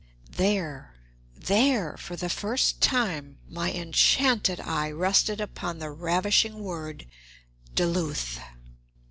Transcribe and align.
There, 0.31 0.95
there 1.37 1.95
for 1.95 2.15
the 2.15 2.27
first 2.27 2.81
time, 2.81 3.37
my 3.47 3.71
enchanted 3.71 4.59
eye 4.59 4.89
rested 4.89 5.39
upon 5.39 5.77
the 5.77 5.91
ravishing 5.91 6.57
word 6.63 7.05
"Duluth." 7.75 8.39